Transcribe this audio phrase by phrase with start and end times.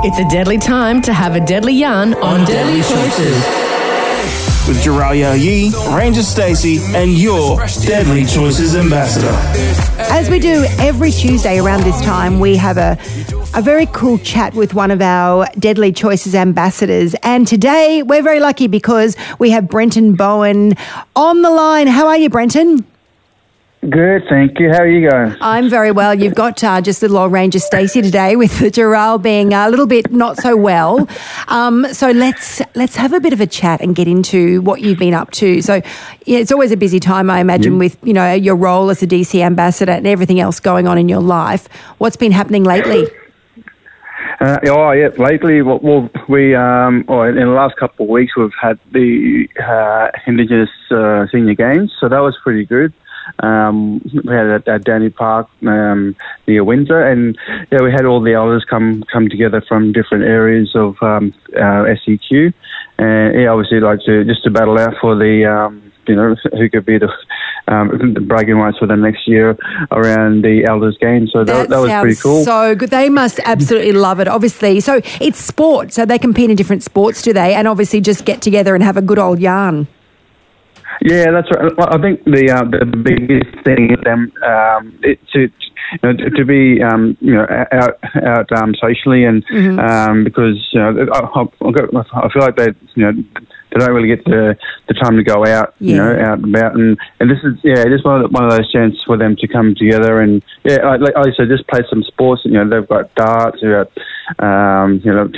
[0.00, 3.34] It's a deadly time to have a deadly yarn on Deadly Choices.
[4.68, 9.32] With Jeralia Yee, Ranger Stacey, and your Deadly Choices ambassador.
[9.98, 12.96] As we do every Tuesday around this time, we have a,
[13.56, 17.16] a very cool chat with one of our Deadly Choices ambassadors.
[17.24, 20.74] And today we're very lucky because we have Brenton Bowen
[21.16, 21.88] on the line.
[21.88, 22.86] How are you, Brenton?
[23.80, 24.70] Good, thank you.
[24.72, 25.36] How are you going?
[25.40, 26.12] I'm very well.
[26.12, 29.86] You've got uh, just little old Ranger Stacey today with the Gerald being a little
[29.86, 31.08] bit not so well.
[31.46, 34.98] Um, so let's let's have a bit of a chat and get into what you've
[34.98, 35.62] been up to.
[35.62, 35.74] So
[36.26, 39.06] yeah, it's always a busy time, I imagine, with you know your role as a
[39.06, 41.68] DC ambassador and everything else going on in your life.
[41.98, 43.06] What's been happening lately?
[44.40, 48.36] Uh, oh yeah, lately, well, well we um, oh, in the last couple of weeks
[48.36, 52.92] we've had the uh, Indigenous uh, Senior Games, so that was pretty good.
[53.40, 57.36] Um, we had it at Downey Park um, near Windsor, and
[57.70, 61.84] yeah, we had all the elders come come together from different areas of um, uh,
[62.04, 62.52] SEQ,
[62.98, 66.68] and yeah, obviously like to just to battle out for the um, you know who
[66.68, 67.08] could be the,
[67.68, 69.56] um, the bragging rights for the next year
[69.90, 71.28] around the elders game.
[71.28, 72.44] So that, that, that was pretty cool.
[72.44, 72.90] So good.
[72.90, 74.28] They must absolutely love it.
[74.28, 77.54] Obviously, so it's sport, so they compete in different sports, do they?
[77.54, 79.86] And obviously, just get together and have a good old yarn.
[81.02, 81.72] Yeah, that's right.
[81.94, 86.30] I think the uh, the biggest thing is them um, it, to you know, to,
[86.30, 89.78] to be um, you know out out um, socially and Mm-hmm.
[89.78, 94.08] um, because you know I, I, I feel like they you know they don't really
[94.08, 94.56] get the
[94.88, 96.02] the time to go out you Yeah.
[96.02, 98.50] know out and about and, and this is yeah this one of the, one of
[98.50, 101.80] those chances for them to come together and yeah like, like I said just play
[101.88, 103.90] some sports you know they've got darts they've got
[104.38, 105.28] um, you know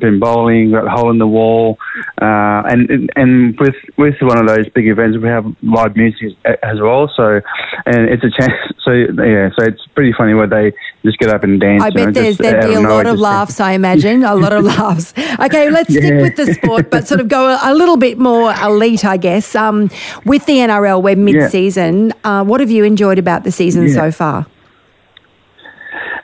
[0.00, 1.78] pin bowling got hole in the wall
[2.20, 6.80] uh, and and- with with one of those big events we have live music as
[6.80, 7.40] well so
[7.86, 8.52] and it's a chance
[8.84, 10.72] so yeah so it's pretty funny where they
[11.04, 13.06] just get up and dance I know, bet there's just there'd be a nowhere, lot
[13.06, 13.60] of laughs.
[13.60, 15.14] I imagine a lot of laughs.
[15.38, 19.04] Okay, let's stick with the sport, but sort of go a, little bit more elite,
[19.04, 19.54] I guess.
[19.54, 19.90] Um,
[20.24, 22.12] with the NRL, we're mid-season.
[22.24, 23.94] Uh, what have you enjoyed about the season Yeah.
[23.94, 24.46] so far?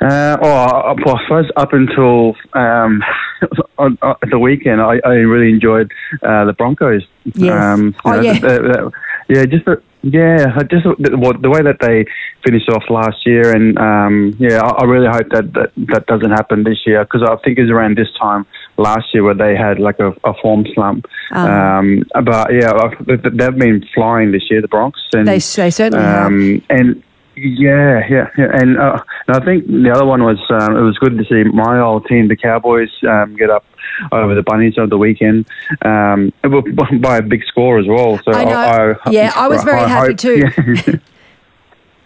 [0.05, 3.03] Uh, oh, well, I suppose up until um,
[3.79, 5.91] on, on the weekend, I, I really enjoyed
[6.23, 7.03] uh, the Broncos.
[7.35, 7.53] Yes.
[7.63, 8.89] Um, Oh, know, yeah.
[9.29, 12.05] yeah, just the, yeah, just the, what- the way that they
[12.45, 16.31] finished off last year, and um, yeah, I, I really hope that, that that doesn't
[16.31, 18.45] happen this year because I think it was around this time
[18.77, 21.07] last year where they had like a, a form slump.
[21.33, 21.79] Ah.
[21.79, 22.73] Um, but yeah,
[23.07, 26.27] they've been flying this year, the Broncs, and They, they certainly have.
[26.27, 27.03] um, and
[27.37, 28.51] yeah, yeah, yeah.
[28.53, 31.45] And, uh, and I think the other one was um, it was good to see
[31.45, 33.65] my old team, the Cowboys, um, get up
[34.13, 35.47] over the Bunnies over the weekend
[35.83, 36.33] um,
[37.01, 38.19] by a big score as well.
[38.25, 38.97] So I know.
[39.11, 41.01] Yeah, I was very happy hope- too.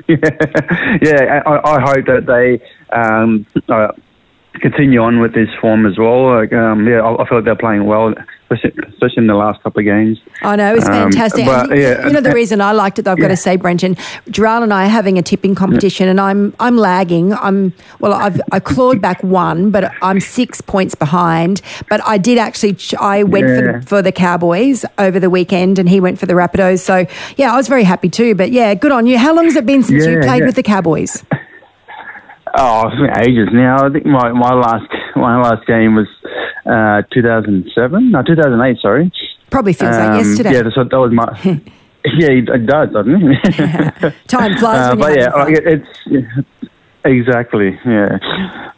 [0.09, 2.65] Yeah, yeah, yeah I, I hope that they
[2.99, 3.93] um, uh,
[4.61, 6.35] continue on with this form as well.
[6.37, 8.15] Like, um, yeah, I, I feel like they're playing well,
[8.51, 8.73] especially,
[9.17, 10.19] in the last couple of games.
[10.43, 11.45] I know, it was Um, fantastic.
[11.47, 13.37] but, And you- yeah, you know the reason I liked it, though, I've got to
[13.37, 13.97] say, Brenton,
[14.31, 17.33] Gerald and I are having a tipping competition, and I'm I'm lagging.
[17.35, 21.61] I'm well, I've I clawed back one, but I'm six points behind.
[21.89, 25.79] But I did actually, ch- I went for the, for the Cowboys over the weekend,
[25.79, 26.81] and he went for the Rabbitohs.
[26.81, 28.35] So yeah, I was very happy too.
[28.35, 29.19] But yeah, good on you.
[29.19, 30.47] How long has it been since you played yeah.
[30.47, 31.25] with the Cowboys?
[32.61, 33.87] Oh, it's been ages now.
[33.87, 36.09] I think my, my last my last game was
[36.67, 38.11] uh, 2007.
[38.11, 38.81] No, 2008.
[38.81, 39.13] Sorry.
[39.51, 40.53] Probably feels like Um, yesterday.
[40.55, 41.29] Yeah, so that was my.
[42.19, 44.15] yeah, it does, doesn't it?
[44.29, 45.55] Time flies Uh, but yeah, fun.
[45.55, 46.21] it's yeah,
[47.05, 48.19] exactly yeah,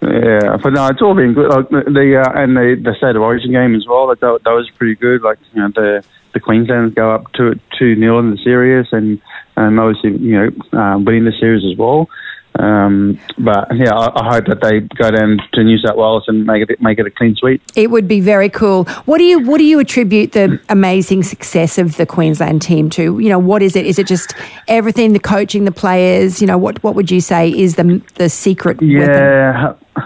[0.03, 0.57] yeah.
[0.63, 1.49] But no, it's all been good.
[1.51, 4.09] Like the uh, and the the state of origin game as well.
[4.09, 5.23] Like that, that was pretty good.
[5.23, 6.05] Like you know the
[6.35, 9.21] the Queenslanders go up to two nil in the series, and
[9.57, 12.09] and obviously you know um, winning the series as well.
[12.61, 16.45] Um, but yeah, I, I hope that they go down to New South Wales and
[16.45, 17.63] make it make it a clean sweep.
[17.75, 18.85] It would be very cool.
[19.07, 23.19] What do you what do you attribute the amazing success of the Queensland team to?
[23.19, 23.87] You know, what is it?
[23.87, 24.35] Is it just
[24.69, 26.41] everything, the coaching, the players?
[26.41, 28.83] You know, what what would you say is the the secret?
[28.83, 29.75] Yeah.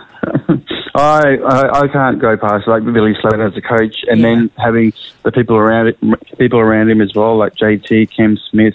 [0.97, 4.26] I, I I can't go past like Billy Slater as a coach, and Yeah.
[4.28, 4.93] then having
[5.25, 5.99] the people around it,
[6.38, 8.75] people around him as well, like JT, Cam Smith,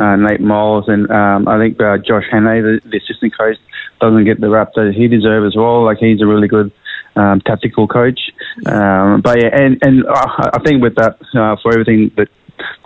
[0.00, 3.56] uh, Nate Myles, and um, I think uh, Josh Hannay, the, the assistant coach,
[4.00, 5.84] doesn't get the rap that he deserves as well.
[5.84, 6.72] Like he's a really good
[7.16, 8.20] um, tactical coach.
[8.66, 12.28] Um, but yeah, and and I I think with that, uh, for everything that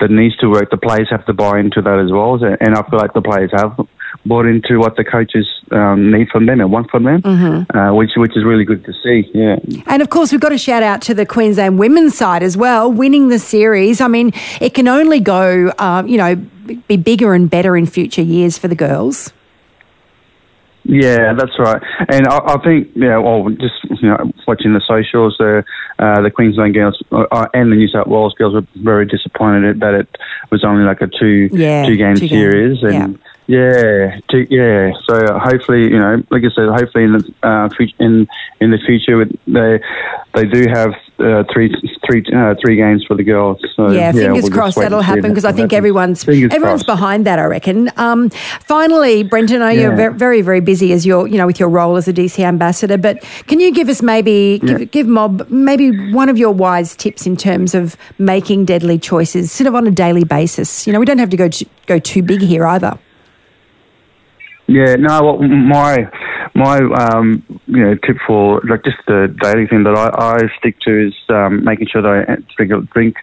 [0.00, 2.34] that needs to work, the players have to buy into that as well.
[2.42, 3.78] And I feel like the players have
[4.26, 7.22] bought into what the coaches um, need from them and want from them,
[7.74, 9.30] uh, which which is really good to see.
[9.34, 9.56] Yeah.
[9.86, 12.90] And of course, we've got to shout out to the Queensland women's side as well,
[12.90, 14.00] winning the series.
[14.00, 16.36] I mean, it can only go, um, you know,
[16.88, 19.32] be bigger and better in future years for the girls.
[20.86, 21.82] Yeah, that's right.
[22.10, 25.64] And I, I think, yeah, well, just you know, watching the socials, the
[25.98, 29.94] uh, the Queensland girls uh, and the New South Wales girls were very disappointed that
[29.94, 30.08] it
[30.50, 34.92] was only like a two Yeah, two game two series, and yeah, two, yeah.
[35.06, 37.68] So hopefully, you know, like I said, hopefully in the uh,
[37.98, 38.26] in
[38.60, 39.80] in the future, they
[40.34, 41.68] they do have uh, three
[42.06, 43.60] three uh, three games for the girls.
[43.76, 45.76] So Yeah, fingers we'll crossed that'll happen because I think happens.
[45.78, 46.98] everyone's Fingers everyone's crossed.
[46.98, 47.38] behind that.
[47.38, 47.90] I reckon.
[47.98, 51.68] Um, finally, Brenton, I know you're very very busy as your you know with your
[51.68, 54.84] role as a DC ambassador, but can you give us maybe give, Yeah.
[54.86, 59.68] give Mob maybe one of your wise tips in terms of making deadly choices, sort
[59.68, 60.86] of on a daily basis?
[60.86, 62.98] You know, we don't have to go to, go too big here either.
[64.66, 65.22] Yeah, no.
[65.22, 66.10] Well, my
[66.54, 70.78] my um, you know tip for like just the daily thing that I, I stick
[70.80, 73.16] to is um, making sure that I drink drink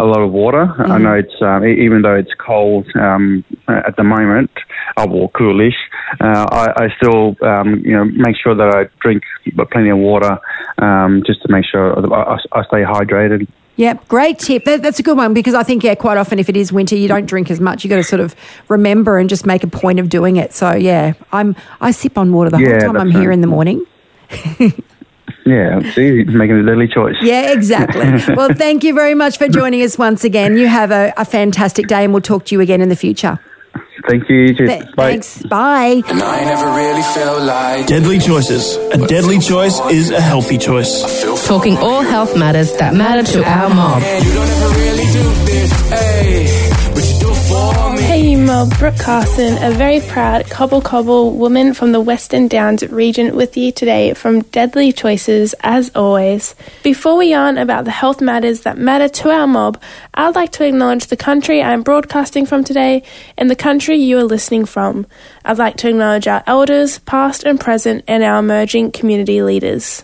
[0.00, 0.74] a lot of water.
[0.78, 4.50] I know it's um, even though it's cold um, at the moment,
[4.96, 5.76] uh, well, coolish.
[6.20, 9.22] Uh, I, I still um, you know make sure that I drink
[9.70, 10.38] plenty of water
[10.78, 13.46] um, just to make sure that I, I stay hydrated.
[13.78, 14.64] Yep, great tip.
[14.64, 16.96] That, that's a good one because I think yeah, quite often if it is winter,
[16.96, 17.84] you don't drink as much.
[17.84, 18.34] You got to sort of
[18.68, 20.52] remember and just make a point of doing it.
[20.52, 23.46] So yeah, I'm I sip on water the Yeah, whole time I'm here in the
[23.46, 23.86] morning.
[25.46, 27.16] Yeah, see, making a deadly choice.
[27.22, 28.02] Yeah, exactly.
[28.34, 30.58] well, thank you very much for joining us once again.
[30.58, 33.40] You have a, a fantastic day, and we'll talk to you again in the future.
[34.06, 34.54] Thank you.
[34.54, 34.68] Cheers.
[34.70, 35.10] Th- Bye.
[35.10, 35.42] Thanks.
[35.42, 36.02] Bye.
[36.06, 38.76] And I never really felt like Deadly choices.
[38.76, 41.02] A deadly choice is a healthy choice.
[41.46, 44.02] Talking all health matters that matter to our mob.
[44.02, 47.87] You don't ever really do this, hey, but you do for
[48.18, 53.36] Hey, Mel, Brooke Carson, a very proud Cobble Cobble woman from the Western Downs region
[53.36, 56.56] with you today from Deadly Choices, as always.
[56.82, 59.80] Before we yarn about the health matters that matter to our mob,
[60.14, 63.04] I'd like to acknowledge the country I'm broadcasting from today
[63.36, 65.06] and the country you are listening from.
[65.44, 70.02] I'd like to acknowledge our elders, past and present, and our emerging community leaders.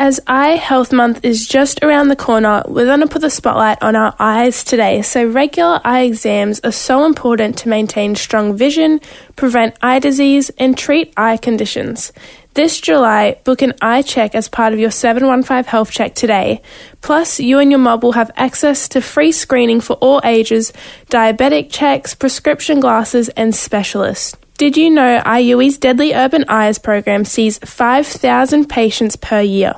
[0.00, 3.82] As Eye Health Month is just around the corner, we're going to put the spotlight
[3.82, 5.02] on our eyes today.
[5.02, 9.00] So, regular eye exams are so important to maintain strong vision,
[9.36, 12.14] prevent eye disease, and treat eye conditions.
[12.54, 16.62] This July, book an eye check as part of your 715 health check today.
[17.02, 20.72] Plus, you and your mob will have access to free screening for all ages,
[21.10, 24.34] diabetic checks, prescription glasses, and specialists.
[24.60, 29.72] Did you know IUE's Deadly Urban Eyes program sees 5,000 patients per year?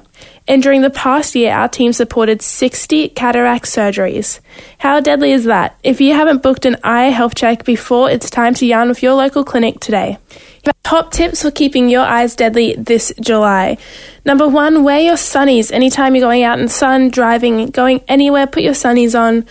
[0.48, 4.40] And during the past year, our team supported 60 cataract surgeries.
[4.78, 5.78] How deadly is that?
[5.82, 9.14] If you haven't booked an eye health check before, it's time to yarn with your
[9.14, 10.18] local clinic today.
[10.82, 13.78] Top tips for keeping your eyes deadly this July.
[14.24, 18.62] Number one, wear your sunnies anytime you're going out in sun, driving, going anywhere, put
[18.62, 19.46] your sunnies on.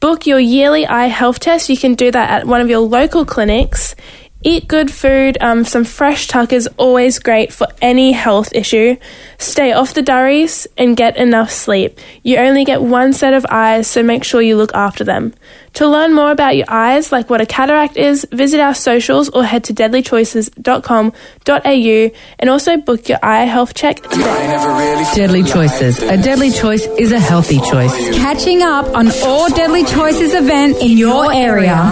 [0.00, 1.68] Book your yearly eye health test.
[1.68, 3.94] You can do that at one of your local clinics.
[4.44, 5.38] Eat good food.
[5.40, 8.96] Um, some fresh tuck is always great for any health issue.
[9.38, 11.98] Stay off the durries and get enough sleep.
[12.22, 15.32] You only get one set of eyes, so make sure you look after them.
[15.74, 19.42] To learn more about your eyes, like what a cataract is, visit our socials or
[19.44, 24.56] head to deadlychoices.com.au and also book your eye health check today.
[24.66, 25.98] Really Deadly choices.
[26.02, 27.94] A deadly choice is a healthy choice.
[28.16, 31.90] Catching up on all Deadly Choices events in your area.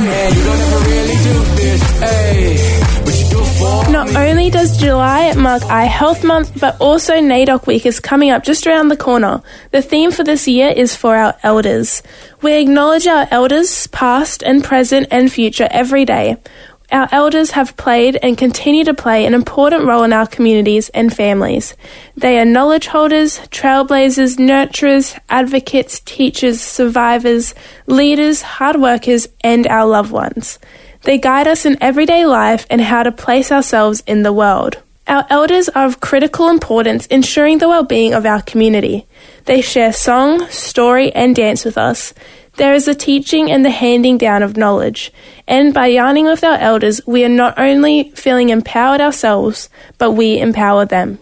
[3.90, 8.44] Not only does July mark Eye Health Month, but also NAIDOC Week is coming up
[8.44, 9.42] just around the corner.
[9.72, 12.02] The theme for this year is for our elders.
[12.40, 16.36] We acknowledge our elders, past and present and future, every day.
[16.92, 21.14] Our elders have played and continue to play an important role in our communities and
[21.14, 21.74] families.
[22.16, 27.54] They are knowledge holders, trailblazers, nurturers, advocates, teachers, survivors,
[27.86, 30.58] leaders, hard workers, and our loved ones.
[31.02, 34.82] They guide us in everyday life and how to place ourselves in the world.
[35.08, 39.06] Our elders are of critical importance ensuring the well-being of our community.
[39.46, 42.14] They share song, story, and dance with us.
[42.56, 45.12] There is the teaching and the handing down of knowledge.
[45.48, 50.38] And by yarning with our elders, we are not only feeling empowered ourselves, but we
[50.38, 51.18] empower them.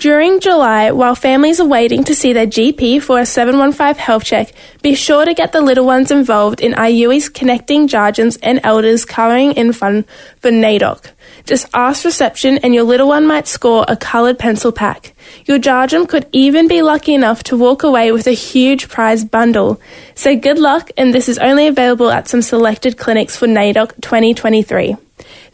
[0.00, 4.54] During July, while families are waiting to see their GP for a 715 health check,
[4.80, 9.52] be sure to get the little ones involved in IUE's Connecting Guardians and Elders Colouring
[9.52, 10.06] in Fun
[10.38, 11.10] for NAIDOC.
[11.44, 15.12] Just ask reception and your little one might score a coloured pencil pack.
[15.44, 19.82] Your Jarjum could even be lucky enough to walk away with a huge prize bundle.
[20.14, 24.96] So good luck, and this is only available at some selected clinics for NAIDOC 2023.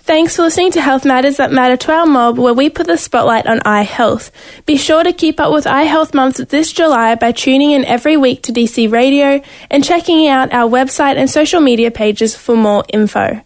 [0.07, 2.97] Thanks for listening to Health Matters That Matter to Our Mob, where we put the
[2.97, 4.31] spotlight on eye health.
[4.65, 8.17] Be sure to keep up with Eye Health Month this July by tuning in every
[8.17, 12.85] week to DC Radio and checking out our website and social media pages for more
[12.93, 13.43] info.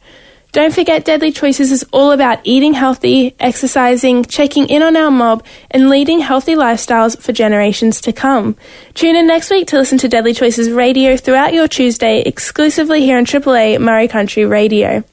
[0.53, 5.43] Don't forget Deadly Choices is all about eating healthy, exercising, checking in on our mob,
[5.71, 8.55] and leading healthy lifestyles for generations to come.
[8.93, 13.17] Tune in next week to listen to Deadly Choices radio throughout your Tuesday exclusively here
[13.17, 15.05] on AAA Murri Country Radio.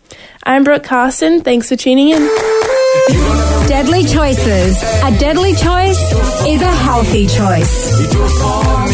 [0.47, 1.41] I'm Brooke Carson.
[1.41, 2.19] Thanks for tuning in.
[3.67, 4.81] Deadly choices.
[5.03, 5.99] A deadly choice
[6.47, 8.86] is a healthy choice.